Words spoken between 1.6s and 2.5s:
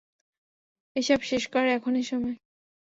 এখনই সময়।